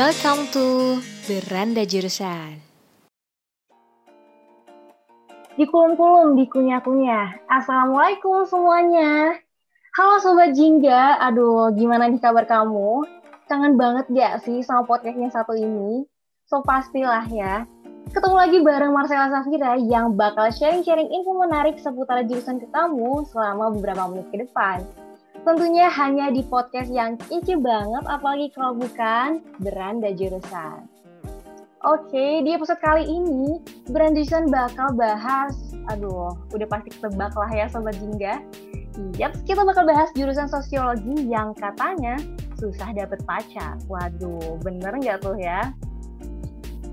[0.00, 0.96] Welcome to
[1.28, 2.56] Beranda Jurusan.
[5.60, 7.44] Dikulum-kulum, dikunyah-kunyah.
[7.44, 9.36] Assalamualaikum semuanya.
[9.92, 13.04] Halo Sobat Jingga, aduh gimana nih kabar kamu?
[13.44, 16.08] Kangen banget gak sih sama podcastnya satu ini?
[16.48, 17.68] So pastilah ya.
[18.08, 23.68] Ketemu lagi bareng Marcella Safira yang bakal sharing-sharing info menarik seputar jurusan ke kamu selama
[23.76, 24.80] beberapa menit ke depan.
[25.40, 30.84] Tentunya hanya di podcast yang kece banget, apalagi kalau bukan Beranda Jurusan.
[31.80, 33.56] Oke, di episode kali ini,
[33.88, 35.56] Beranda Jurusan bakal bahas,
[35.88, 38.44] aduh, udah pasti ketebak lah ya Sobat Jingga.
[39.16, 42.20] Yap, kita bakal bahas jurusan sosiologi yang katanya
[42.60, 43.80] susah dapet pacar.
[43.88, 45.72] Waduh, bener nggak tuh ya?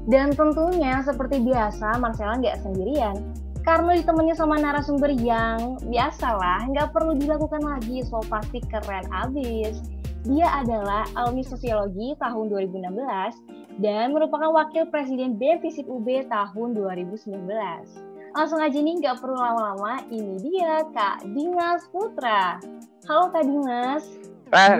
[0.07, 3.36] Dan tentunya seperti biasa, Marcella nggak sendirian
[3.67, 9.83] karena ditemani sama narasumber yang biasalah nggak perlu dilakukan lagi so pasti keren abis.
[10.23, 18.07] Dia adalah alumni sosiologi tahun 2016 dan merupakan wakil presiden BEM UB tahun 2019
[18.37, 22.61] langsung aja nih nggak perlu lama-lama ini dia Kak Dimas Putra.
[23.09, 24.79] Halo Kak Dimas Ah,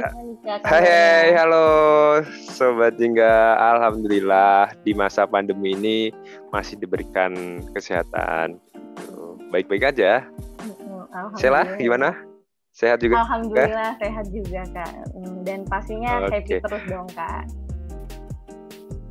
[0.64, 1.68] hai, hai, halo
[2.56, 3.60] Sobat Jingga.
[3.60, 5.98] Alhamdulillah di masa pandemi ini
[6.56, 8.64] masih diberikan kesehatan
[9.52, 10.24] baik-baik aja.
[11.36, 12.16] Sela gimana?
[12.72, 13.28] Sehat juga?
[13.28, 14.08] Alhamdulillah kak?
[14.08, 14.94] sehat juga kak.
[15.12, 16.48] Hmm, dan pastinya okay.
[16.48, 17.44] happy terus dong kak.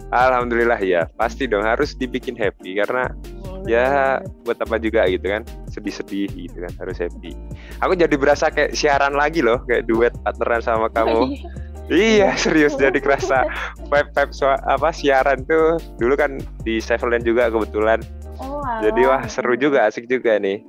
[0.08, 5.42] Alhamdulillah ya, pasti dong harus dibikin happy karena hmm, ya buat apa juga gitu kan,
[5.76, 7.36] sedih-sedih gitu kan harus happy.
[7.84, 11.36] Aku jadi berasa kayak siaran lagi loh, kayak duet partneran sama kamu.
[11.86, 13.46] iya serius jadi kerasa
[13.94, 14.34] vibe vibe
[14.66, 18.02] apa siaran tuh dulu kan di Seveland juga kebetulan
[18.36, 20.60] Oh, Jadi wah seru juga, asik juga nih.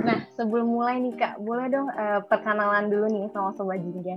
[0.00, 4.16] nah, sebelum mulai nih Kak, boleh dong uh, perkenalan dulu nih sama Sobat Jingga.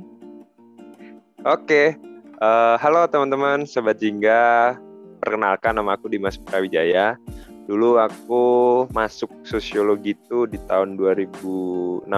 [1.43, 1.95] Oke,
[2.39, 4.75] uh, halo teman-teman Sobat Jingga.
[5.19, 7.19] Perkenalkan nama aku Dimas Prawijaya.
[7.69, 8.43] Dulu aku
[8.89, 12.09] masuk sosiologi itu di tahun 2016.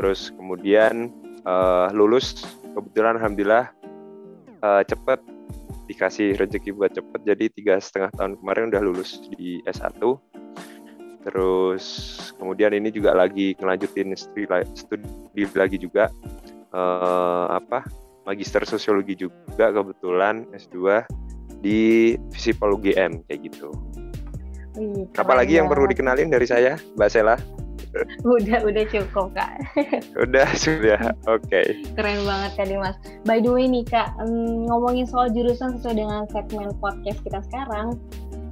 [0.00, 1.12] Terus kemudian
[1.44, 2.40] uh, lulus,
[2.72, 3.68] kebetulan Alhamdulillah
[4.64, 5.20] uh, cepet.
[5.92, 10.00] Dikasih rezeki buat cepet jadi tiga setengah tahun kemarin udah lulus di S1
[11.22, 11.84] terus
[12.34, 16.08] kemudian ini juga lagi ngelanjutin studi, studi lagi juga.
[16.72, 17.84] Uh, apa
[18.24, 21.04] magister sosiologi juga kebetulan S2
[21.62, 23.70] di Visipol UGM kayak gitu.
[24.76, 27.36] Wih, Apalagi yang perlu dikenalin dari saya, Mbak Sela?
[28.24, 29.60] udah udah cukup kak
[30.24, 31.84] udah sudah oke okay.
[31.92, 32.96] keren banget kak Dimas
[33.28, 34.16] by the way nih kak
[34.64, 38.00] ngomongin soal jurusan sesuai dengan segmen podcast kita sekarang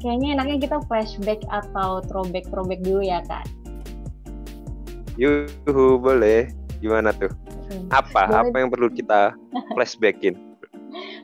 [0.04, 3.48] kayaknya enaknya kita flashback atau throwback throwback dulu ya kak
[5.16, 6.53] yuhu boleh
[6.84, 7.32] gimana tuh
[7.72, 7.88] hmm.
[7.92, 8.41] apa boleh.
[8.44, 9.32] apa yang perlu kita
[9.77, 10.37] flashbackin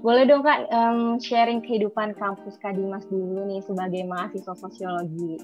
[0.04, 5.40] boleh dong kak um, sharing kehidupan kampus kak Dimas dulu nih sebagai mahasiswa sosiologi.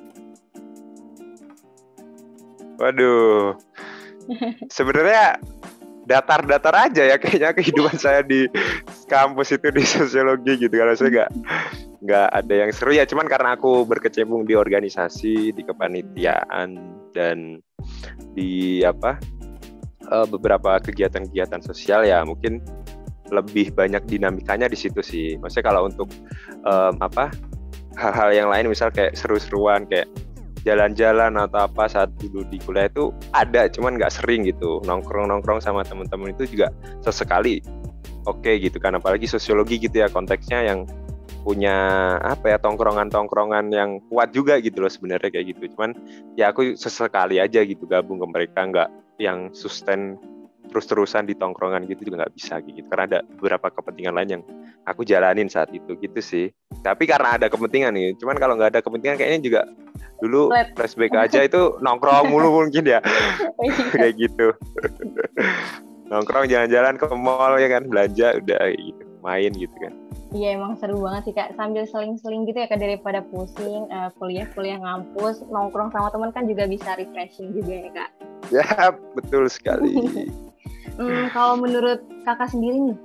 [2.80, 3.54] Waduh.
[4.70, 5.38] Sebenarnya
[6.02, 8.50] datar-datar aja ya kayaknya kehidupan saya di
[9.06, 11.30] kampus itu di sosiologi gitu kalau saya nggak
[12.02, 13.06] nggak ada yang seru ya.
[13.06, 16.74] Cuman karena aku berkecimpung di organisasi di kepanitiaan
[17.14, 17.62] dan
[18.34, 19.22] di apa
[20.10, 22.26] uh, beberapa kegiatan-kegiatan sosial ya.
[22.26, 22.81] Mungkin
[23.32, 25.40] lebih banyak dinamikanya di situ sih.
[25.40, 26.12] Maksudnya kalau untuk
[26.68, 27.32] um, apa
[27.96, 30.08] hal-hal yang lain misal kayak seru-seruan kayak
[30.62, 34.84] jalan-jalan atau apa saat dulu di kuliah itu ada cuman nggak sering gitu.
[34.84, 36.70] Nongkrong nongkrong sama teman-teman itu juga
[37.02, 37.64] sesekali
[38.28, 38.94] oke okay, gitu kan.
[38.94, 40.86] Apalagi sosiologi gitu ya konteksnya yang
[41.42, 41.74] punya
[42.22, 45.74] apa ya tongkrongan-tongkrongan yang kuat juga gitu loh sebenarnya kayak gitu.
[45.74, 45.96] Cuman
[46.38, 48.88] ya aku sesekali aja gitu gabung ke mereka nggak
[49.18, 50.16] yang sustain
[50.72, 52.80] terus-terusan di tongkrongan gitu juga nggak bisa gitu.
[52.88, 54.42] Karena ada beberapa kepentingan lain yang
[54.88, 56.48] aku jalanin saat itu gitu sih.
[56.80, 59.60] Tapi karena ada kepentingan nih cuman kalau nggak ada kepentingan kayaknya juga
[60.24, 63.04] dulu flashback aja itu nongkrong mulu mungkin ya.
[63.92, 64.56] Kayak gitu.
[66.08, 69.02] Nongkrong jalan-jalan ke mall ya kan belanja udah gitu.
[69.22, 69.94] Main gitu kan.
[70.32, 71.54] Iya emang seru banget sih kak.
[71.54, 76.64] Sambil seling-seling gitu ya kak daripada pusing uh, kuliah-kuliah ngampus nongkrong sama teman kan juga
[76.64, 78.10] bisa refreshing juga ya kak.
[78.48, 78.66] Ya
[79.12, 79.92] betul sekali.
[81.00, 82.98] Hmm, kalau menurut kakak sendiri nih,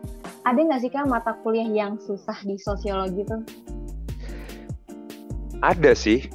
[0.43, 3.41] ada nggak sih kak mata kuliah yang susah di sosiologi tuh?
[5.63, 6.27] Ada sih,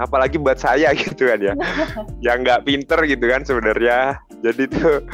[0.00, 1.54] apalagi buat saya gitu kan ya,
[2.26, 4.20] yang nggak pinter gitu kan sebenarnya.
[4.40, 5.04] Jadi tuh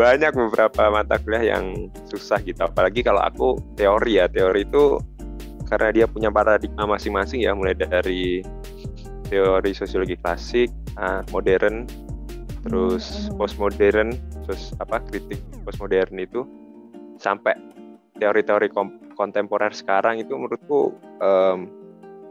[0.00, 2.64] banyak beberapa mata kuliah yang susah gitu.
[2.64, 4.96] Apalagi kalau aku teori ya, teori itu
[5.68, 8.40] karena dia punya paradigma masing-masing ya, mulai dari
[9.28, 11.86] teori sosiologi klasik, ah, modern,
[12.66, 13.36] terus hmm.
[13.38, 14.16] postmodern
[14.46, 16.44] terus apa kritik postmodern itu
[17.20, 17.54] sampai
[18.16, 18.72] teori-teori
[19.16, 21.68] kontemporer sekarang itu menurutku um,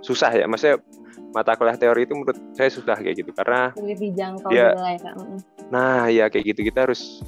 [0.01, 0.45] susah ya.
[0.45, 0.81] Maksudnya
[1.33, 4.97] mata kuliah teori itu menurut saya susah kayak gitu karena sulit dijangkau ya, gitu ya
[5.01, 5.15] kak.
[5.69, 6.61] Nah ya kayak gitu.
[6.69, 7.21] Kita harus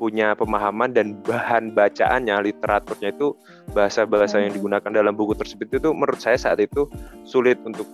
[0.00, 3.36] punya pemahaman dan bahan bacaannya literaturnya itu
[3.76, 4.58] bahasa-bahasa yang Hmm.
[4.64, 6.88] digunakan dalam buku tersebut itu menurut saya saat itu
[7.28, 7.84] sulit untuk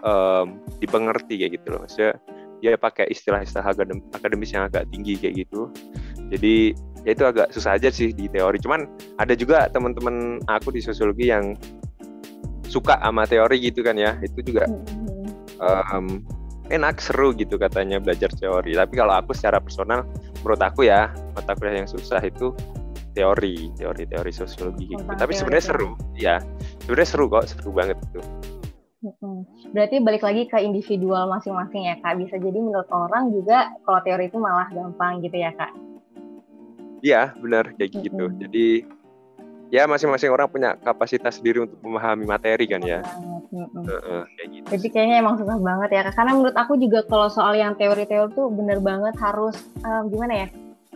[0.00, 1.84] um, dipengerti kayak gitu loh.
[1.84, 2.16] Maksudnya
[2.62, 5.66] dia pakai istilah-istilah akadem- akademis yang agak tinggi kayak gitu.
[6.30, 6.72] Jadi
[7.02, 8.62] ya itu agak susah aja sih di teori.
[8.62, 8.86] Cuman
[9.18, 11.58] ada juga teman-teman aku di sosiologi yang
[12.70, 14.14] suka sama teori gitu kan ya.
[14.22, 14.70] Itu juga
[15.58, 16.22] um,
[16.70, 18.78] enak seru gitu katanya belajar teori.
[18.78, 20.06] Tapi kalau aku secara personal
[20.46, 22.54] menurut aku ya mata kuliah yang susah itu
[23.12, 25.02] teori teori teori sosiologi gitu.
[25.02, 25.68] Tentang tapi sebenarnya ya.
[25.74, 26.34] seru ya
[26.86, 28.22] sebenarnya seru kok seru banget itu.
[29.74, 32.22] Berarti balik lagi ke individual masing-masing ya kak.
[32.22, 35.74] Bisa jadi menurut orang juga kalau teori itu malah gampang gitu ya kak.
[37.02, 38.38] iya benar kayak gitu Mm-mm.
[38.46, 38.86] jadi
[39.74, 43.02] ya masing-masing orang punya kapasitas sendiri untuk memahami materi kan ya.
[43.50, 46.14] Heeh, kayak gitu Jadi kayaknya emang susah banget ya kak.
[46.14, 50.48] Karena menurut aku juga kalau soal yang teori-teori tuh bener banget harus em, gimana ya?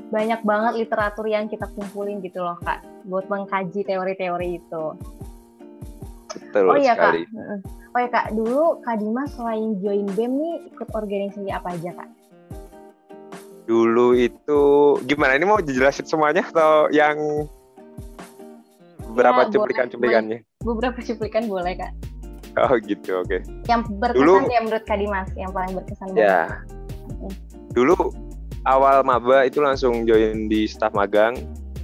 [0.07, 2.85] Banyak banget literatur yang kita kumpulin gitu loh kak.
[3.09, 4.85] Buat mengkaji teori-teori itu.
[6.37, 7.59] Betul oh iya sekali kak.
[7.91, 8.27] Oh iya kak.
[8.37, 12.11] Dulu kak Dimas selain join BEM nih ikut organisasi apa aja kak?
[13.67, 14.63] dulu itu
[15.11, 17.19] gimana ini mau dijelasin semuanya atau yang
[19.11, 21.93] beberapa boleh, cuplikan-cuplikannya Beberapa cuplikan boleh kak.
[22.63, 25.29] oh gitu oke Yang berkesan Dulu- ya menurut kak Dimas.
[25.35, 26.23] Yang paling berkesan banget.
[26.23, 26.43] Ya.
[27.75, 27.95] Dulu
[28.65, 31.35] awal maba itu langsung join di staf magang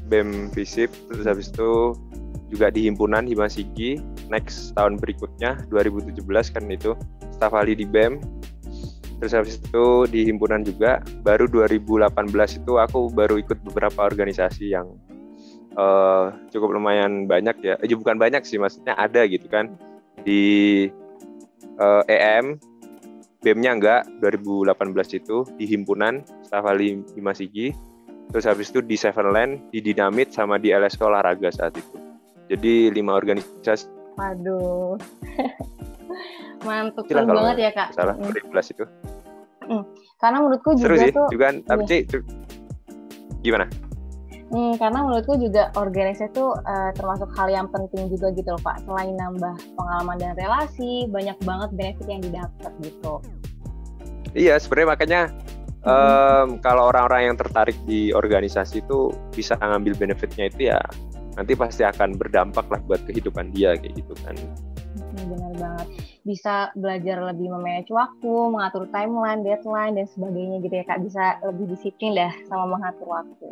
[0.07, 1.99] BEM Visip terus habis itu
[2.47, 6.23] juga di himpunan Himasigi next tahun berikutnya 2017
[6.55, 6.93] kan itu
[7.35, 8.23] staf ahli di BEM
[9.23, 12.11] terus habis itu di himpunan juga baru 2018
[12.59, 14.91] itu aku baru ikut beberapa organisasi yang
[15.79, 17.75] eh, cukup lumayan banyak ya.
[17.79, 19.79] Eh, bukan banyak sih maksudnya ada gitu kan.
[20.27, 20.43] Di
[21.79, 22.59] eh, EM
[23.47, 27.75] BEM-nya enggak 2018 itu di himpunan staf ahli Himasigi
[28.31, 31.95] terus habis itu di Sevenland di Dinamit sama di LSK olahraga saat itu.
[32.51, 34.97] Jadi lima organisasi Waduh.
[36.67, 37.89] Mantep Silah seru kalau banget ya kak.
[37.93, 38.31] salah Mm.
[38.31, 38.85] 2012 itu
[40.19, 41.89] Karena menurutku seru juga sih tuh, juga tapi iya.
[41.89, 42.27] Ci, cu-
[43.41, 43.67] gimana
[44.53, 48.85] hmm, karena menurutku juga organisasi itu eh, termasuk hal yang penting juga gitu loh pak.
[48.85, 53.15] Selain nambah pengalaman dan relasi, banyak banget benefit yang didapat gitu.
[54.33, 55.21] iya sebenarnya makanya
[55.83, 60.79] em, kalau orang-orang yang tertarik di organisasi itu bisa ngambil benefitnya itu ya
[61.37, 64.37] nanti pasti akan berdampak lah buat kehidupan dia kayak gitu kan
[64.93, 65.89] Hmm, benar banget.
[66.25, 71.01] Bisa belajar lebih memanage waktu, mengatur timeline, deadline dan sebagainya gitu ya kak.
[71.01, 73.49] Bisa lebih disiplin dah sama mengatur waktu.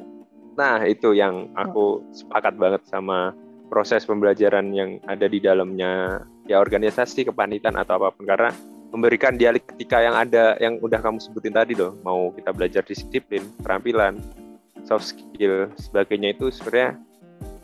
[0.60, 3.32] Nah, itu yang aku sepakat banget sama
[3.72, 8.50] proses pembelajaran yang ada di dalamnya ya organisasi, kepanitan atau apa pun karena
[8.90, 14.18] memberikan dialektika yang ada yang udah kamu sebutin tadi loh, mau kita belajar disiplin, keterampilan,
[14.82, 16.98] soft skill, sebagainya itu sebenarnya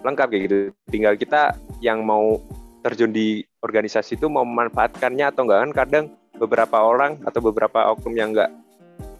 [0.07, 0.59] lengkap kayak gitu.
[0.89, 2.39] Tinggal kita yang mau
[2.87, 6.05] terjun di organisasi itu mau memanfaatkannya atau enggak kan kadang
[6.39, 8.51] beberapa orang atau beberapa oknum yang enggak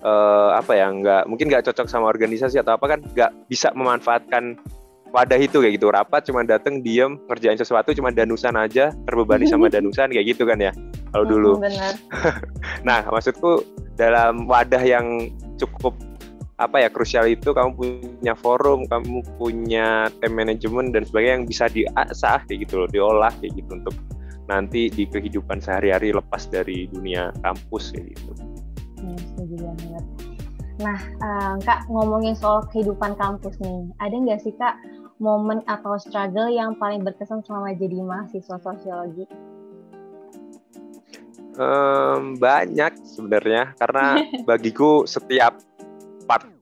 [0.07, 4.55] eh, apa ya nggak mungkin nggak cocok sama organisasi atau apa kan nggak bisa memanfaatkan
[5.11, 9.67] wadah itu kayak gitu rapat cuma dateng diem ngerjain sesuatu cuma danusan aja terbebani sama
[9.75, 10.71] danusan kayak gitu kan ya
[11.11, 11.95] kalau dulu Hmm, benar.
[12.89, 13.65] nah maksudku
[13.97, 15.97] dalam wadah yang cukup
[16.57, 21.65] apa ya krusial itu kamu punya forum kamu punya time management dan sebagainya yang bisa
[21.69, 23.97] diasah kayak gitu loh diolah kayak gitu untuk
[24.49, 28.33] nanti di kehidupan sehari-hari lepas dari dunia kampus kayak gitu
[28.97, 30.05] Hmm, setuju banget.
[30.77, 34.77] Nah, eh, Kak, ngomongin soal kehidupan kampus nih, ada nggak sih Kak
[35.17, 39.25] momen atau struggle yang paling berkesan selama jadi mahasiswa sosiologi?
[41.57, 45.57] Em, banyak sebenarnya karena bagiku setiap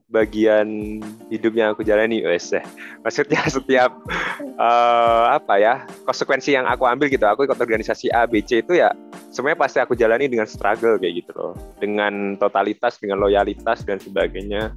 [0.05, 1.01] bagian
[1.33, 2.61] hidup yang aku jalani wes eh.
[3.01, 3.91] maksudnya setiap
[4.39, 5.73] eh, apa ya
[6.05, 8.93] konsekuensi yang aku ambil gitu aku ikut organisasi A B C itu ya
[9.35, 11.51] semuanya pasti aku jalani dengan struggle kayak gitu loh.
[11.83, 14.71] Dengan totalitas dengan loyalitas dan sebagainya.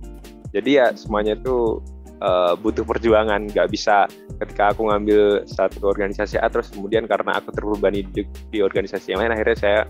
[0.51, 1.79] Jadi ya semuanya itu
[2.19, 3.47] eh, butuh perjuangan.
[3.55, 4.11] Nggak bisa
[4.43, 9.23] ketika aku ngambil satu organisasi A terus kemudian karena aku terbebani di, di organisasi yang
[9.23, 9.87] lain akhirnya saya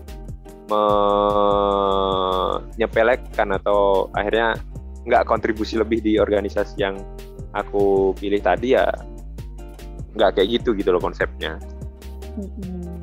[2.77, 4.53] menyepelekan atau akhirnya
[5.09, 7.01] nggak kontribusi lebih di organisasi yang
[7.57, 8.85] aku pilih tadi ya
[10.13, 11.57] nggak kayak gitu gitu loh konsepnya
[12.37, 13.01] Mm-mm.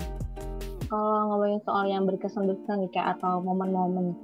[0.86, 4.14] Kalau ngomongin soal yang berkesan-berkesan nih Kak, atau momen-momen,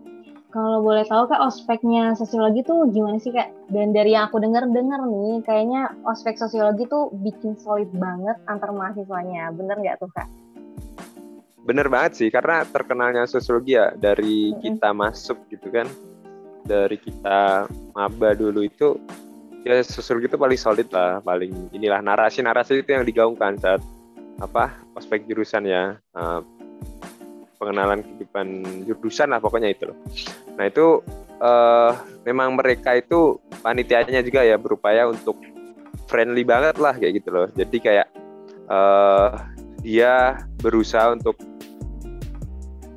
[0.54, 3.48] kalau boleh tahu kak ospeknya sosiologi tuh gimana sih kak?
[3.72, 9.48] Dan dari yang aku dengar-dengar nih, kayaknya ospek sosiologi tuh bikin solid banget antar mahasiswanya.
[9.56, 10.28] Bener nggak tuh kak?
[11.64, 15.88] Bener banget sih, karena terkenalnya sosiologi ya dari kita masuk gitu kan,
[16.62, 18.98] dari kita maba dulu itu
[19.62, 23.82] ya sosiologi itu paling solid lah, paling inilah narasi-narasi itu yang digaungkan saat
[24.42, 25.98] apa ospek jurusan ya.
[26.14, 26.42] Uh,
[27.62, 28.46] pengenalan kehidupan
[28.90, 29.98] jurusan lah pokoknya itu loh.
[30.58, 30.98] Nah itu
[31.38, 31.94] uh,
[32.26, 35.38] memang mereka itu panitianya juga ya berupaya untuk
[36.10, 37.46] friendly banget lah kayak gitu loh.
[37.54, 38.10] Jadi kayak
[38.66, 39.38] uh,
[39.86, 41.38] dia berusaha untuk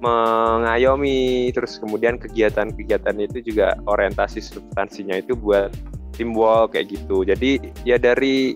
[0.06, 5.74] mengayomi terus kemudian kegiatan-kegiatan itu juga orientasi substansinya itu buat
[6.14, 7.26] teamwork kayak gitu.
[7.26, 8.54] Jadi ya dari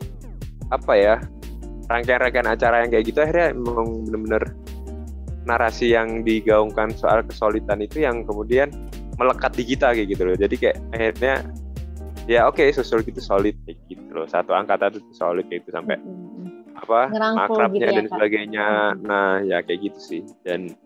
[0.69, 1.15] apa ya
[1.89, 4.43] rangkaian-rangkaian acara yang kayak gitu akhirnya memang benar-benar
[5.49, 8.69] narasi yang digaungkan soal kesolidan itu yang kemudian
[9.17, 10.37] melekat di kita kayak gitu loh.
[10.37, 11.35] Jadi kayak akhirnya
[12.29, 14.29] ya oke okay, sosiologi itu solid kayak gitu loh.
[14.29, 16.77] Satu angkatan itu solid kayak gitu sampai hmm.
[16.85, 18.67] apa makrabnya gitu ya, dan sebagainya.
[19.01, 20.21] Nah, ya kayak gitu sih.
[20.45, 20.77] Dan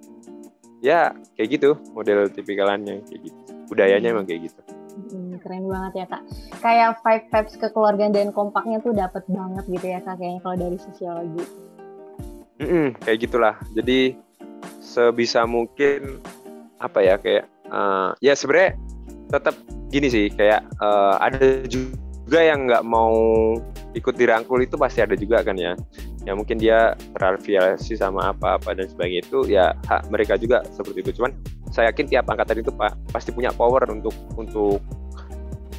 [0.83, 3.39] ya kayak gitu model tipikalannya kayak gitu.
[3.71, 4.15] Budayanya hmm.
[4.19, 4.61] emang kayak gitu.
[4.93, 6.21] Hmm, keren banget ya kak.
[6.59, 10.77] Kayak five vibes kekeluargaan dan kompaknya tuh dapat banget gitu ya kak kayaknya kalau dari
[10.77, 11.43] sosiologi.
[12.61, 13.55] Mm -mm, kayak gitulah.
[13.73, 14.13] Jadi
[14.83, 16.19] sebisa mungkin
[16.77, 18.75] apa ya kayak uh, ya sebenarnya
[19.31, 19.55] tetap
[19.89, 23.55] gini sih kayak uh, ada juga yang nggak mau
[23.95, 25.73] ikut dirangkul itu pasti ada juga kan ya
[26.23, 31.19] ya mungkin dia terafiliasi sama apa-apa dan sebagainya itu ya hak mereka juga seperti itu
[31.19, 31.35] cuman
[31.73, 34.79] saya yakin tiap angkatan itu pak pasti punya power untuk untuk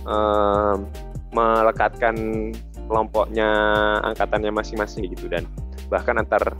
[0.04, 0.76] uh,
[1.32, 2.16] melekatkan
[2.86, 3.48] kelompoknya
[4.04, 5.48] angkatannya masing-masing gitu dan
[5.88, 6.52] bahkan antar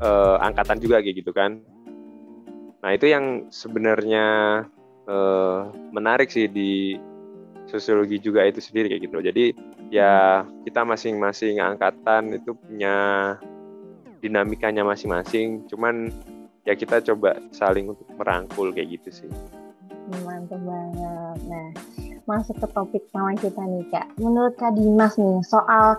[0.00, 1.60] uh, angkatan juga gitu kan.
[2.78, 4.26] Nah itu yang sebenarnya
[5.08, 5.60] uh,
[5.90, 6.94] menarik sih di
[7.68, 9.18] sosiologi juga itu sendiri kayak gitu.
[9.20, 9.44] Jadi
[9.92, 12.96] ya kita masing-masing angkatan itu punya
[14.24, 15.68] dinamikanya masing-masing.
[15.68, 16.10] Cuman
[16.64, 19.30] ya kita coba saling untuk merangkul kayak gitu sih.
[20.24, 21.38] Mantap banget.
[21.46, 21.68] Nah
[22.28, 24.06] masuk ke topik lawan kita nih kak.
[24.20, 25.96] Menurut kak Dimas nih soal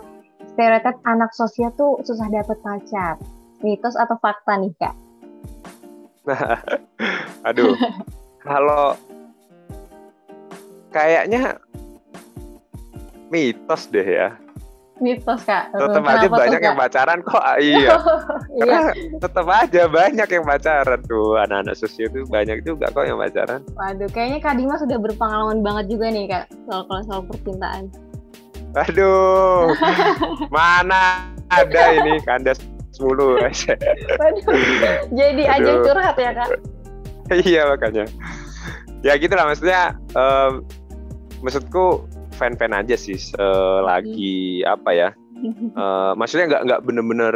[0.53, 3.17] stereotip anak sosial tuh susah dapet pacar
[3.65, 4.95] mitos atau fakta nih kak?
[7.49, 7.73] aduh,
[8.45, 8.93] kalau
[10.89, 11.57] kayaknya
[13.29, 14.29] mitos deh ya.
[14.99, 15.71] Mitos kak.
[15.71, 17.39] Tetap aja banyak yang pacaran kok.
[17.39, 17.95] Ah, iya.
[18.67, 18.81] iya.
[19.15, 23.63] tetap aja banyak yang pacaran tuh anak-anak sosial itu banyak juga kok yang pacaran.
[23.79, 27.87] Waduh, kayaknya Kak Dimas sudah berpengalaman banget juga nih kak soal kalau soal percintaan.
[28.75, 29.71] Aduh,
[30.53, 32.59] mana ada ini kandas
[32.99, 33.39] mulu
[35.15, 36.49] jadi aja curhat ya kak
[37.47, 38.05] iya makanya
[39.01, 40.67] ya gitu lah maksudnya um,
[41.41, 42.05] maksudku
[42.35, 43.19] fan-fan aja sih
[43.83, 45.09] lagi apa ya
[45.75, 47.35] uh, maksudnya nggak nggak bener-bener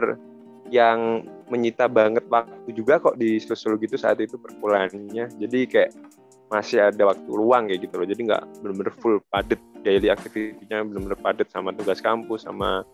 [0.74, 5.92] yang menyita banget waktu juga kok di sosiologi itu saat itu perkuliahannya jadi kayak
[6.54, 8.06] masih ada waktu luang kayak gitu loh.
[8.06, 12.86] Jadi nggak bener-bener full padet daily activity-nya bener-bener padet sama tugas kampus sama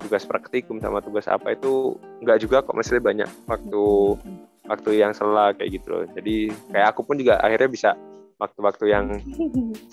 [0.00, 3.84] tugas praktikum sama tugas apa itu nggak juga kok masih banyak waktu
[4.72, 6.04] waktu yang sela kayak gitu loh.
[6.16, 7.90] Jadi kayak aku pun juga akhirnya bisa
[8.42, 9.06] waktu-waktu yang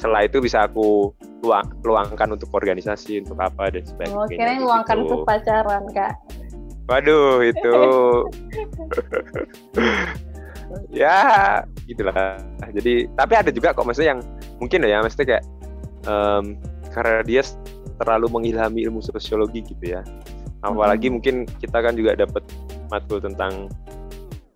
[0.02, 1.14] sela itu bisa aku
[1.46, 4.18] luang, luangkan untuk organisasi untuk apa dan sebagainya.
[4.18, 4.66] Oh, kira gitu.
[4.66, 6.14] luangkan untuk pacaran kak.
[6.90, 7.76] Waduh itu
[11.06, 11.18] ya
[11.86, 12.42] gitulah.
[12.74, 14.22] Jadi tapi ada juga kok maksudnya yang
[14.58, 15.44] mungkin ya maksudnya kayak
[16.10, 16.58] um,
[16.90, 17.46] karena dia
[18.02, 20.02] terlalu mengilhami ilmu sosiologi gitu ya
[20.64, 21.14] apalagi hmm.
[21.20, 22.44] mungkin kita kan juga dapat
[22.92, 23.72] matkul tentang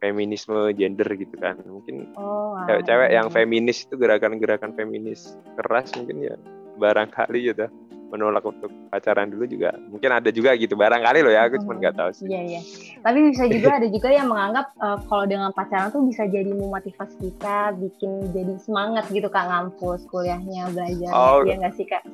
[0.04, 1.56] feminisme gender gitu kan.
[1.64, 6.36] Mungkin oh, cewek-cewek yang feminis itu gerakan-gerakan feminis keras mungkin ya
[6.76, 7.72] barangkali ya
[8.14, 9.74] menolak untuk pacaran dulu juga.
[9.90, 12.30] Mungkin ada juga gitu barangkali loh ya aku cuma nggak tahu sih.
[12.30, 12.62] Iya iya.
[13.02, 17.18] Tapi bisa juga ada juga yang menganggap uh, kalau dengan pacaran tuh bisa jadi memotivasi
[17.18, 19.50] kita bikin jadi semangat gitu kak.
[19.50, 22.06] Ngampus kuliahnya belajar oh, ya nggak sih kak?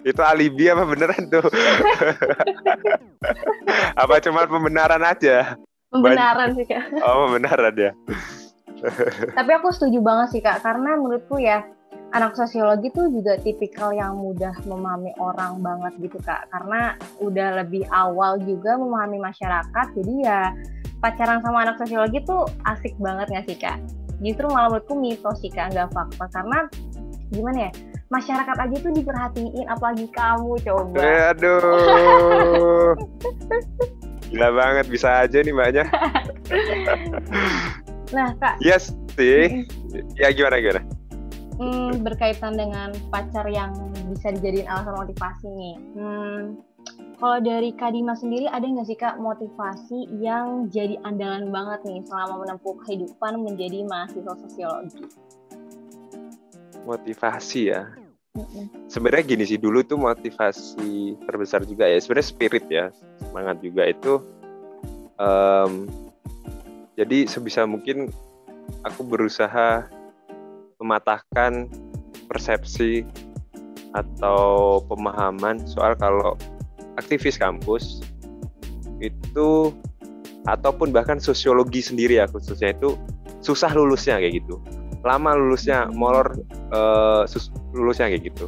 [0.00, 1.44] Itu alibi apa beneran tuh?
[4.00, 5.60] apa cuma pembenaran aja?
[5.90, 6.86] Pembenaran sih kak.
[7.02, 7.92] Oh pembenaran ya.
[9.38, 11.66] Tapi aku setuju banget sih kak, karena menurutku ya
[12.10, 17.84] anak sosiologi tuh juga tipikal yang mudah memahami orang banget gitu kak, karena udah lebih
[17.92, 20.40] awal juga memahami masyarakat, jadi ya
[20.98, 23.78] pacaran sama anak sosiologi tuh asik banget gak sih kak?
[24.24, 26.58] Justru malah menurutku mitos sih kak, nggak fakta, karena
[27.30, 27.72] gimana ya?
[28.10, 32.98] masyarakat aja tuh diperhatiin apalagi kamu coba aduh
[34.30, 35.84] gila banget bisa aja nih mbaknya
[38.16, 39.66] nah kak yes sih.
[40.16, 40.82] ya gimana gimana?
[41.60, 43.76] Hmm, berkaitan dengan pacar yang
[44.08, 45.76] bisa dijadiin alasan motivasi nih.
[45.92, 46.40] Hmm,
[47.20, 52.00] kalau dari Kak Dima sendiri ada nggak sih Kak motivasi yang jadi andalan banget nih
[52.08, 55.04] selama menempuh kehidupan menjadi mahasiswa sosiologi?
[56.88, 57.92] Motivasi ya.
[58.86, 61.98] Sebenarnya gini sih dulu tuh motivasi terbesar juga ya.
[61.98, 64.22] Sebenarnya spirit ya semangat juga itu
[65.18, 65.86] um,
[66.94, 68.10] jadi sebisa mungkin
[68.86, 69.86] aku berusaha
[70.80, 71.68] mematahkan
[72.30, 73.04] persepsi
[73.92, 76.38] atau pemahaman soal kalau
[76.94, 78.00] aktivis kampus
[79.02, 79.74] itu
[80.46, 82.94] ataupun bahkan sosiologi sendiri ya khususnya itu
[83.42, 84.56] susah lulusnya kayak gitu
[85.00, 86.36] lama lulusnya molor
[86.72, 87.24] uh,
[87.72, 88.46] lulusnya kayak gitu.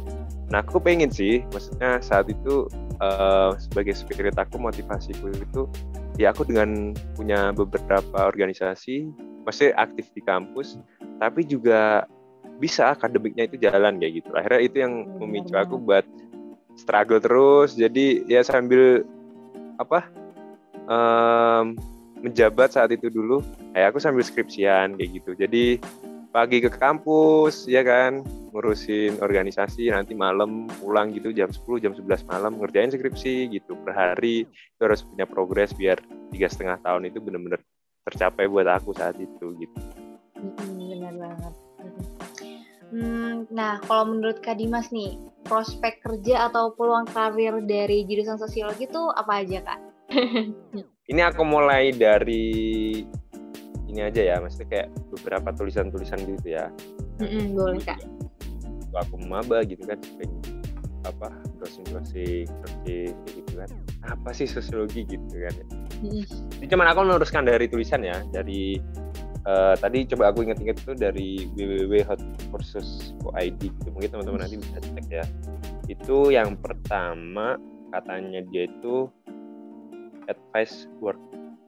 [0.53, 2.69] Nah aku pengen sih maksudnya saat itu
[3.01, 5.65] uh, sebagai spirit aku motivasiku itu
[6.21, 9.09] ya aku dengan punya beberapa organisasi
[9.43, 10.77] masih aktif di kampus
[11.17, 12.05] tapi juga
[12.61, 14.29] bisa akademiknya itu jalan kayak gitu.
[14.37, 16.05] Akhirnya itu yang memicu aku buat
[16.77, 17.73] struggle terus.
[17.73, 19.03] Jadi ya sambil
[19.81, 20.05] apa
[20.85, 21.73] um,
[22.23, 23.41] menjabat saat itu dulu
[23.75, 25.31] kayak aku sambil skripsian kayak gitu.
[25.35, 25.65] Jadi
[26.33, 28.25] pagi ke kampus ya kan?
[28.49, 33.93] Ngurusin organisasi nanti malam pulang gitu jam 10 jam 11 malam ngerjain skripsi gitu per
[33.93, 34.49] hari.
[34.49, 36.01] Itu harus punya progres biar
[36.33, 37.61] tiga setengah tahun itu benar-benar
[38.09, 39.77] tercapai buat aku saat itu gitu.
[40.73, 41.53] Benar banget.
[42.93, 48.85] Hmm, nah kalau menurut Kak Dimas nih prospek kerja atau peluang karir dari jurusan sosiologi
[48.85, 49.79] itu apa aja kak?
[51.11, 53.01] ini aku mulai dari
[53.93, 56.73] ini aja ya maksudnya kayak beberapa tulisan-tulisan gitu ya.
[57.21, 58.01] Mm-hmm, boleh kak.
[59.05, 60.33] Aku maba gitu kan sering
[61.05, 61.29] apa
[61.61, 63.69] browsing-browsing searching gitu kan.
[64.09, 65.53] Apa sih sosiologi gitu kan
[66.01, 66.59] mm-hmm.
[66.59, 68.81] ini cuman aku meluruskan dari tulisan ya dari
[69.47, 73.87] uh, tadi coba aku ingat-ingat itu dari www.hotcourses.id gitu.
[73.91, 75.25] mungkin teman-teman nanti bisa cek ya.
[75.91, 77.59] Itu yang pertama
[77.93, 79.11] katanya dia itu
[80.25, 81.19] advice work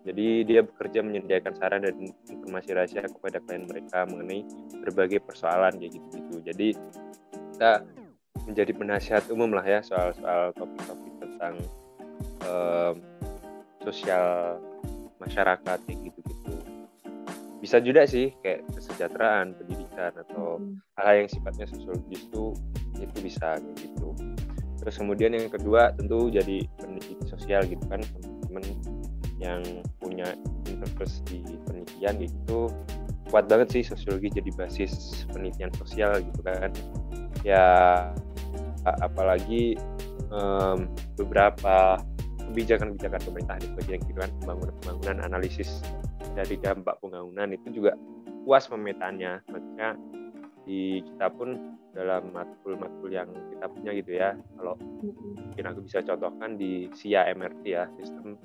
[0.06, 1.98] jadi dia bekerja menyediakan saran dan
[2.30, 4.46] informasi rahasia kepada klien mereka mengenai
[4.86, 6.36] berbagai persoalan kayak gitu-gitu.
[6.46, 6.68] Jadi
[7.58, 7.82] kita
[8.46, 11.58] menjadi penasihat umum lah ya soal-soal topik-topik tentang
[12.46, 12.96] um,
[13.82, 14.62] sosial
[15.18, 16.54] masyarakat kayak gitu-gitu.
[17.58, 20.62] Bisa juga sih kayak kesejahteraan, pendidikan atau
[21.02, 22.54] hal-hal yang sifatnya sosiologis itu
[23.02, 24.14] itu bisa kayak gitu.
[24.86, 28.94] Terus kemudian yang kedua tentu jadi peneliti sosial gitu kan teman-teman
[29.46, 29.62] yang
[30.02, 30.34] punya
[30.66, 32.74] interest di penelitian gitu
[33.30, 36.74] kuat banget sih sosiologi jadi basis penelitian sosial gitu kan.
[37.46, 37.66] Ya
[39.02, 39.78] apalagi
[40.34, 42.02] um, beberapa
[42.50, 45.82] kebijakan-kebijakan pemerintah di bagian gitu kan pembangunan-pembangunan analisis
[46.38, 47.98] dari dampak pembangunan itu juga
[48.46, 49.42] puas memetanya.
[49.50, 49.98] Maksudnya
[50.66, 54.76] di kita pun dalam matkul-matkul yang kita punya gitu ya kalau
[55.38, 58.36] mungkin aku bisa contohkan di SIA MRT ya sistem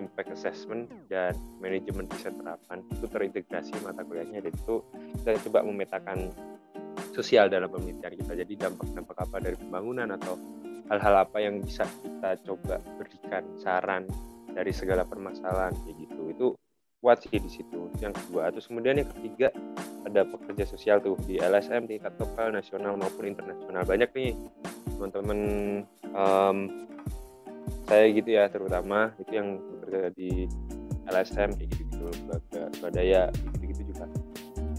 [0.00, 4.80] impact assessment dan manajemen riset terapan itu terintegrasi mata kuliahnya dan itu
[5.20, 6.32] kita coba memetakan
[7.12, 8.32] sosial dalam penelitian kita.
[8.32, 10.34] Jadi dampak-dampak apa dari pembangunan atau
[10.90, 14.08] hal-hal apa yang bisa kita coba berikan saran
[14.50, 16.22] dari segala permasalahan kayak gitu.
[16.32, 16.46] Itu
[17.00, 17.88] kuat sih di situ.
[18.02, 19.48] Yang kedua terus kemudian yang ketiga
[20.04, 23.84] ada pekerja sosial tuh di LSM tingkat lokal nasional maupun internasional.
[23.84, 24.32] Banyak nih
[24.96, 25.38] teman-teman
[26.12, 26.58] um,
[27.86, 29.14] saya gitu ya terutama.
[29.20, 29.48] Itu yang
[29.90, 30.46] bekerja di
[31.10, 34.06] LSM kayak gitu gitu lembaga swadaya gitu gitu juga.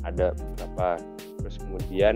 [0.08, 0.90] Ada beberapa.
[1.44, 2.16] Terus kemudian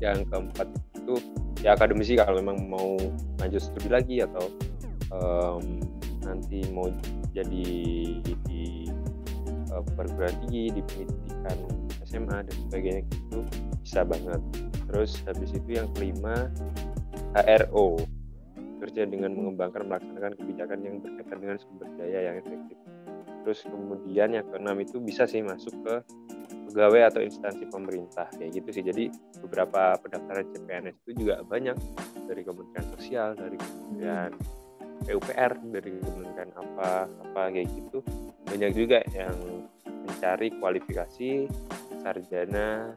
[0.00, 1.14] yang keempat itu
[1.60, 2.96] ya akademisi kalau memang mau
[3.38, 4.48] lanjut studi lagi atau
[5.12, 5.80] um,
[6.24, 6.88] nanti mau
[7.36, 7.68] jadi
[8.24, 8.88] di
[9.70, 11.58] uh, perguruan tinggi di pendidikan
[12.08, 13.38] SMA dan sebagainya gitu
[13.84, 14.40] bisa banget.
[14.88, 16.48] Terus habis itu yang kelima
[17.34, 17.98] HRO
[18.84, 22.76] bekerja dengan mengembangkan melaksanakan kebijakan yang berkaitan dengan sumber daya yang efektif.
[23.40, 25.94] Terus kemudian yang keenam itu bisa sih masuk ke
[26.68, 28.84] pegawai atau instansi pemerintah kayak gitu sih.
[28.84, 29.08] Jadi
[29.40, 31.76] beberapa pendaftaran CPNS itu juga banyak
[32.28, 34.32] dari Kementerian Sosial, dari Kementerian
[35.08, 38.04] PUPR, dari Kementerian apa apa kayak gitu.
[38.44, 39.32] Banyak juga yang
[40.04, 41.48] mencari kualifikasi
[42.04, 42.92] sarjana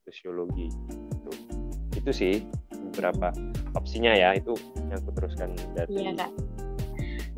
[0.00, 0.72] sosiologi.
[1.12, 1.30] Itu,
[1.92, 2.34] itu sih
[2.88, 3.36] beberapa
[3.74, 4.54] opsinya ya itu
[4.90, 6.32] yang aku teruskan dari iya kak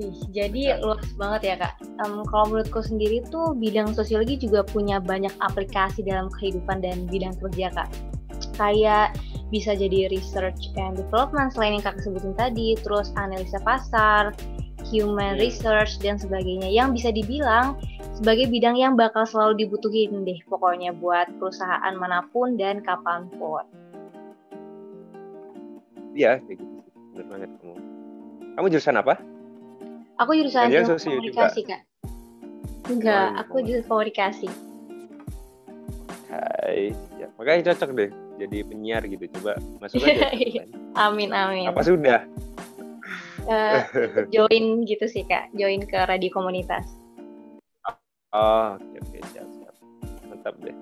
[0.01, 1.77] Ih, jadi luas banget ya kak.
[2.01, 7.37] Um, kalau menurutku sendiri tuh bidang sosiologi juga punya banyak aplikasi dalam kehidupan dan bidang
[7.37, 7.93] kerja kak.
[8.57, 9.13] Kayak
[9.53, 14.33] bisa jadi research and development selain yang kakak sebutin tadi, terus analisa pasar,
[14.89, 17.77] human research dan sebagainya yang bisa dibilang
[18.17, 23.65] sebagai bidang yang bakal selalu dibutuhin deh pokoknya buat perusahaan mana pun dan kapan pun.
[26.13, 26.89] Iya, kayak gitu.
[27.13, 27.77] Bener banget kamu.
[28.53, 29.15] Kamu jurusan apa?
[30.21, 31.81] Aku jurusan ilmu komunikasi, Kak.
[32.93, 34.49] Enggak, Oh, aku jurusan komunikasi.
[36.29, 37.29] Hai, ya.
[37.37, 39.25] Makanya cocok deh jadi penyiar gitu.
[39.41, 40.33] Coba masuk aja.
[40.37, 40.65] Iya.
[40.93, 41.73] Amin, amin.
[41.73, 42.29] apa sudah?
[43.49, 43.81] Eh,
[44.35, 45.49] join gitu sih, Kak.
[45.57, 46.85] Join ke radio komunitas.
[48.33, 49.75] Oh, oke oke siap siap.
[50.29, 50.77] Mantap deh.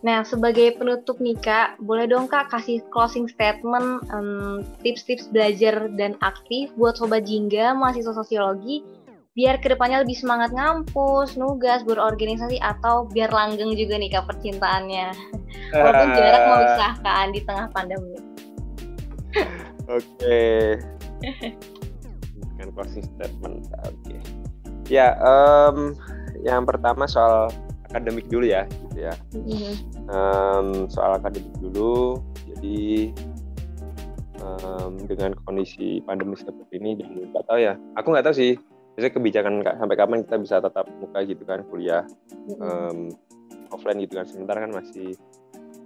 [0.00, 6.16] Nah, sebagai penutup nih Kak, boleh dong Kak kasih closing statement, em, tips-tips belajar dan
[6.24, 8.80] aktif buat Sobat Jingga, mahasiswa sosiologi,
[9.36, 15.12] biar ke depannya lebih semangat ngampus, nugas, berorganisasi, atau biar langgeng juga nih Kak percintaannya.
[15.76, 18.16] Walaupun jarak memisahkan di tengah pandemi.
[19.86, 20.78] Oke.
[22.40, 23.68] Bukan closing statement.
[23.86, 24.16] Oke.
[24.90, 25.94] Ya, em,
[26.42, 27.52] yang pertama soal
[27.90, 29.14] akademik dulu ya, gitu ya.
[30.08, 32.22] Em, soal akademik dulu.
[32.46, 33.10] Jadi
[34.40, 37.74] em, dengan kondisi pandemi seperti ini, jadi nggak tahu ya.
[37.98, 38.54] Aku nggak tahu sih.
[38.94, 42.06] Biasanya kebijakan ka- sampai kapan kita bisa tetap muka gitu kan kuliah
[42.58, 43.10] em,
[43.74, 44.26] offline gitu kan.
[44.26, 45.18] Sementara kan masih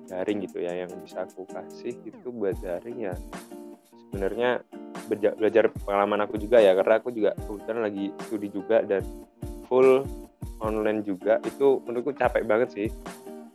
[0.08, 0.72] daring gitu ya.
[0.84, 3.14] Yang bisa aku kasih itu buat daring ya
[4.14, 4.62] sebenarnya
[5.10, 9.02] belajar pengalaman aku juga ya karena aku juga kebetulan lagi studi juga dan
[9.66, 10.06] full
[10.62, 12.88] online juga itu menurutku capek banget sih.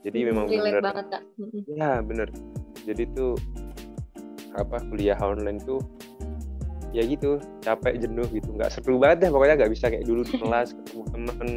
[0.04, 0.84] Jadi memang relate bener.
[0.84, 1.24] banget Kak.
[1.38, 1.60] Mhm.
[1.76, 2.28] ya bener.
[2.88, 3.36] Jadi tuh
[4.56, 5.80] apa kuliah online tuh
[6.96, 8.50] ya gitu capek jenuh gitu.
[8.56, 11.50] Nggak seru banget deh pokoknya nggak bisa kayak dulu di kelas ketemu temen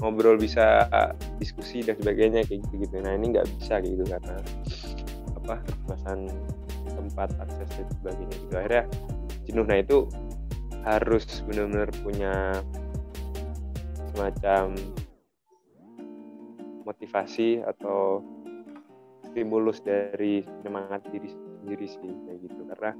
[0.00, 0.88] ngobrol bisa
[1.36, 2.94] diskusi dan sebagainya kayak gitu gitu.
[3.04, 4.36] Nah ini nggak bisa kayak gitu karena
[5.40, 6.18] apa keterbatasan
[6.90, 8.54] tempat akses dan sebagainya gitu.
[8.56, 8.84] Akhirnya
[9.46, 9.64] jenuh.
[9.68, 9.98] Nah itu
[10.80, 12.32] harus benar-benar punya
[14.12, 14.64] semacam
[16.84, 18.24] motivasi atau
[19.30, 22.60] stimulus dari semangat diri sendiri sih kayak gitu.
[22.66, 22.92] Karena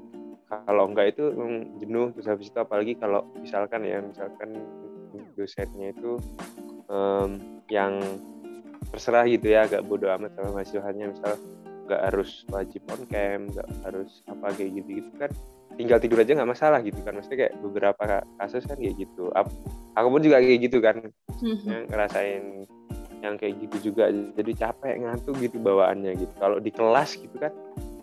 [0.47, 1.31] kalau enggak itu
[1.79, 4.55] jenuh terus habis itu apalagi kalau misalkan ya misalkan
[5.35, 6.19] dosennya itu
[6.91, 7.39] em,
[7.71, 7.99] yang
[8.91, 11.33] terserah gitu ya agak bodoh amat sama mahasiswanya misal
[11.87, 15.31] nggak harus wajib on cam nggak harus apa kayak gitu gitu kan
[15.73, 17.13] tinggal tidur aja nggak masalah gitu kan.
[17.13, 18.03] Maksudnya kayak beberapa
[18.37, 19.31] kasus kan kayak gitu.
[19.93, 20.95] Aku pun juga kayak gitu kan.
[21.41, 21.65] Mhm.
[21.65, 22.43] yang ngerasain
[23.21, 24.09] yang kayak gitu juga.
[24.09, 26.33] Jadi capek ngantuk gitu bawaannya gitu.
[26.37, 27.49] Kalau di kelas gitu kan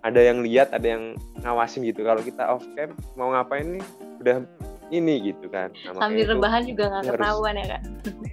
[0.00, 2.02] ada yang lihat ada yang ngawasin gitu.
[2.02, 3.85] Kalau kita off cam mau ngapain nih?
[4.18, 4.42] Udah
[4.88, 5.70] ini gitu kan.
[5.85, 7.83] Nah, makanya Sambil itu- rebahan juga nggak harus- ketahuan ya Kak.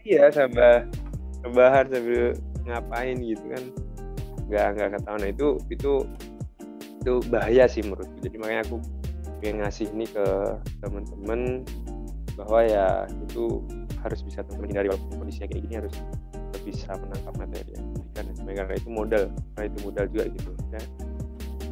[0.05, 0.71] iya sambil
[1.43, 2.23] rebahan sambil
[2.63, 3.63] ngapain gitu kan.
[4.45, 5.19] Nggak nggak ketahuan.
[5.21, 5.91] Nah itu itu
[7.01, 8.17] itu bahaya sih menurutku.
[8.19, 8.77] Jadi makanya aku
[9.45, 10.25] pengen ngasih ini ke
[10.81, 11.61] teman-teman
[12.33, 13.61] bahwa ya itu
[14.01, 15.93] harus bisa teman hindari walaupun kondisinya kayak gini harus
[16.65, 20.81] bisa menangkap materi yang diberikan dan karena itu modal karena itu modal juga gitu ya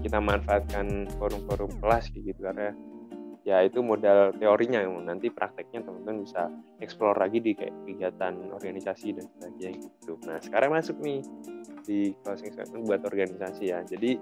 [0.06, 2.78] kita manfaatkan forum-forum kelas gitu karena
[3.42, 9.18] ya itu modal teorinya yang nanti prakteknya teman-teman bisa explore lagi di kayak kegiatan organisasi
[9.18, 10.16] dan sebagainya gitu.
[10.24, 11.26] Nah sekarang masuk nih
[11.84, 13.84] di closing statement buat organisasi ya.
[13.84, 14.16] Jadi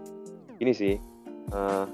[0.58, 0.98] ini sih
[1.54, 1.86] eh,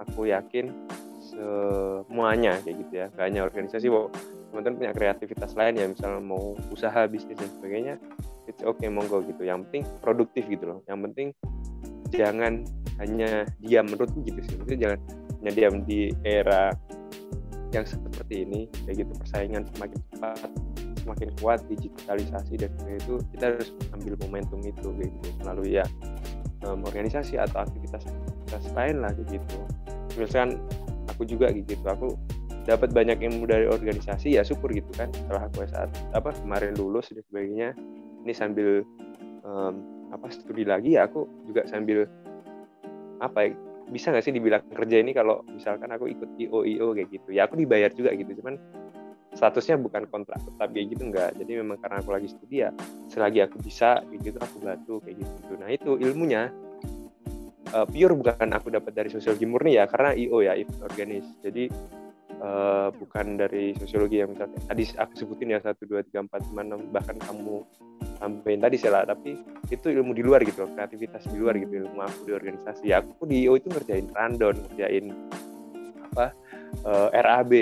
[0.00, 0.72] aku yakin
[1.20, 3.06] semuanya kayak gitu ya.
[3.12, 4.10] Gak hanya organisasi, kok
[4.50, 5.86] teman-teman punya kreativitas lain ya.
[5.86, 7.94] Misalnya mau usaha bisnis dan sebagainya,
[8.48, 9.44] it's okay monggo gitu.
[9.44, 10.78] Yang penting produktif gitu loh.
[10.88, 11.28] Yang penting
[12.10, 12.64] jangan
[12.98, 14.54] hanya diam menurutku gitu sih.
[14.58, 15.00] Maksudnya jangan
[15.40, 16.74] hanya diam di era
[17.70, 20.50] yang seperti ini kayak gitu persaingan semakin cepat
[21.00, 25.86] semakin kuat digitalisasi dan sebagainya itu kita harus ambil momentum itu gitu melalui ya
[26.66, 29.58] em, organisasi atau aktivitas aktivitas lain lah gitu
[30.18, 30.58] misalkan
[31.10, 32.16] aku juga gitu aku
[32.68, 37.10] dapat banyak ilmu dari organisasi ya syukur gitu kan setelah aku saat apa kemarin lulus
[37.10, 37.68] dan sebagainya
[38.22, 38.84] ini sambil
[39.42, 39.74] em,
[40.12, 42.04] apa studi lagi ya aku juga sambil
[43.20, 43.52] apa ya,
[43.90, 47.48] bisa nggak sih dibilang kerja ini kalau misalkan aku ikut IO IO kayak gitu ya
[47.48, 48.54] aku dibayar juga gitu cuman
[49.34, 52.70] statusnya bukan kontrak tetap kayak gitu enggak jadi memang karena aku lagi studi ya
[53.10, 55.52] selagi aku bisa gitu aku bantu kayak gitu.
[55.58, 56.50] Nah itu ilmunya
[57.70, 61.26] eh, pure bukan aku dapat dari sosiologi murni ya karena IO ya event organis.
[61.42, 61.70] Jadi
[62.40, 66.62] eh, bukan dari sosiologi yang misalnya tadi aku sebutin ya satu dua tiga empat lima
[66.66, 67.62] enam bahkan kamu
[68.20, 69.36] sampein tadi sih lah tapi
[69.72, 72.82] itu ilmu di luar gitu kreativitas di luar gitu ilmu aku di organisasi.
[72.90, 75.14] Ya aku di IO itu ngerjain rundown ngerjain
[76.10, 76.34] apa
[76.84, 77.52] eh, RAB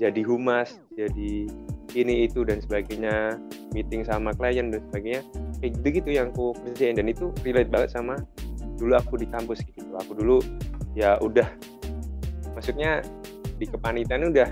[0.00, 1.46] jadi humas jadi
[1.92, 3.36] ini itu dan sebagainya
[3.76, 5.22] meeting sama klien dan sebagainya.
[5.60, 8.16] Kayak gitu gitu yang aku kerjain dan itu relate banget sama
[8.82, 9.94] dulu aku di kampus gitu.
[10.02, 10.42] Aku dulu
[10.98, 11.46] ya udah.
[12.58, 13.06] Maksudnya
[13.62, 14.50] di kepanitiaan udah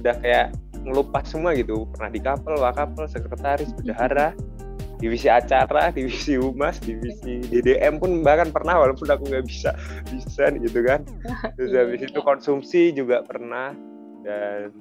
[0.00, 0.56] udah kayak
[0.88, 1.84] ngelupas semua gitu.
[1.92, 4.32] Pernah di kapel wakapel sekretaris bendahara
[4.98, 9.76] divisi acara divisi humas divisi DDM pun bahkan pernah walaupun aku nggak bisa
[10.08, 11.04] bisa gitu kan.
[11.60, 13.76] Terus habis itu konsumsi juga pernah.
[14.24, 14.72] Dan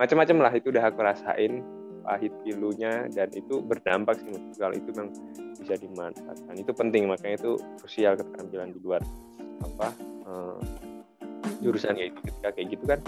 [0.00, 1.60] macam-macam lah itu udah aku rasain
[2.02, 5.10] pahit pilunya dan itu berdampak sih kalau itu memang
[5.56, 6.54] bisa dimanfaatkan.
[6.58, 9.02] Itu penting makanya itu krusial keterampilan di luar
[9.62, 9.94] apa
[10.26, 10.58] uh,
[11.62, 13.00] jurusan kayak gitu ketika kayak gitu kan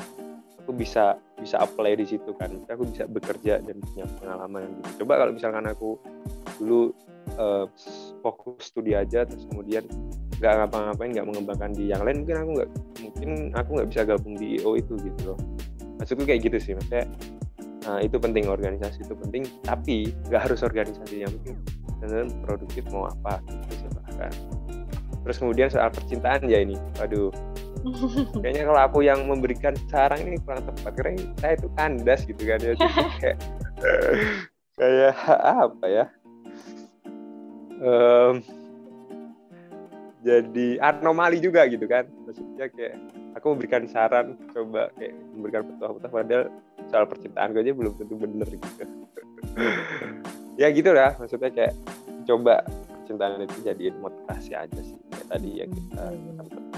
[0.62, 2.54] aku bisa bisa apply di situ kan.
[2.70, 4.90] Aku bisa bekerja dan punya pengalaman yang gitu.
[5.04, 5.90] Coba kalau misalkan aku
[6.56, 6.94] dulu
[7.36, 7.66] uh,
[8.22, 9.84] fokus studi aja terus kemudian
[10.38, 14.34] nggak ngapa-ngapain nggak mengembangkan di yang lain mungkin aku nggak mungkin aku nggak bisa gabung
[14.38, 15.38] di IO itu gitu loh.
[16.00, 17.06] Maksudku kayak gitu sih maksudnya
[17.84, 21.56] nah, itu penting organisasi itu penting tapi nggak harus organisasi yang penting.
[22.04, 24.32] Dan produktif mau apa gitu silahkan
[25.24, 27.32] terus kemudian soal percintaan ya ini aduh
[28.44, 32.58] kayaknya kalau aku yang memberikan saran ini kurang tepat karena saya itu kandas gitu kan
[32.60, 32.72] ya.
[33.20, 33.38] Kayak
[34.80, 36.04] kayak apa ya?
[37.84, 38.40] Um,
[40.24, 42.08] jadi anomali juga gitu kan.
[42.24, 42.96] Maksudnya kayak
[43.36, 46.44] aku memberikan saran coba kayak memberikan petua-petua padahal
[46.94, 48.86] soal percintaan gue aja belum tentu bener gitu.
[50.54, 51.74] Ya gitu lah maksudnya kayak
[52.22, 52.62] coba
[53.02, 54.94] percintaan itu jadiin motivasi aja sih.
[55.10, 56.02] Kayak tadi ya kita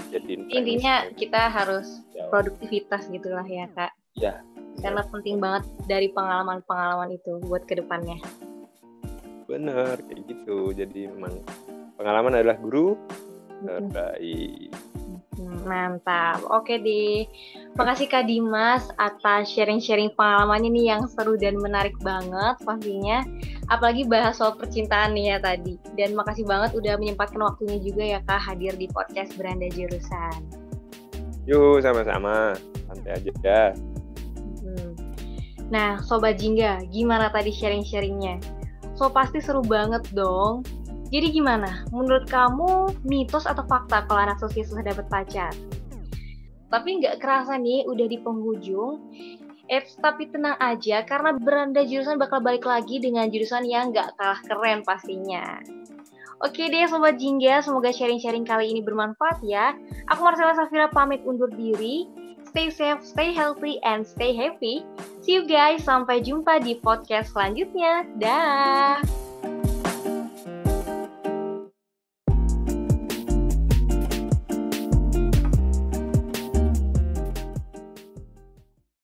[0.09, 2.25] jadiin intinya kita harus ya.
[2.33, 3.93] produktivitas gitulah ya kak.
[4.17, 4.41] Ya.
[4.81, 5.09] Karena ya.
[5.13, 8.17] penting banget dari pengalaman-pengalaman itu buat ke depannya.
[9.45, 10.73] Bener kayak gitu.
[10.73, 11.45] Jadi memang
[11.93, 12.97] pengalaman adalah guru
[13.61, 14.73] terbaik
[15.39, 16.41] Mantap.
[16.49, 17.29] Oke deh.
[17.77, 23.21] Makasih Kak Dimas atas sharing-sharing pengalamannya nih yang seru dan menarik banget pastinya.
[23.69, 25.77] Apalagi bahas soal percintaan nih ya tadi.
[25.93, 30.41] Dan makasih banget udah menyempatkan waktunya juga ya Kak hadir di podcast Beranda Jurusan.
[31.45, 32.57] Yuk, sama-sama.
[32.89, 33.63] Santai aja ya.
[34.65, 34.91] Hmm.
[35.69, 38.41] Nah, Sobat Jingga, gimana tadi sharing-sharingnya?
[38.97, 40.65] So, pasti seru banget dong
[41.07, 41.87] jadi gimana?
[41.95, 45.53] Menurut kamu mitos atau fakta kalau anak sosis susah dapat pacar?
[46.67, 49.07] Tapi nggak kerasa nih udah di penghujung.
[49.67, 54.39] Eps, tapi tenang aja karena beranda jurusan bakal balik lagi dengan jurusan yang nggak kalah
[54.47, 55.59] keren pastinya.
[56.39, 59.73] Oke deh Sobat Jingga, semoga sharing-sharing kali ini bermanfaat ya.
[60.07, 62.07] Aku Marcella Safira pamit undur diri.
[62.47, 64.87] Stay safe, stay healthy, and stay happy.
[65.19, 68.07] See you guys, sampai jumpa di podcast selanjutnya.
[68.23, 69.26] Dah.